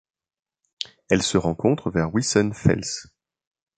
Elle 1.11 1.21
se 1.21 1.37
rencontre 1.37 1.91
vers 1.91 2.11
Wissenfels. 2.11 2.81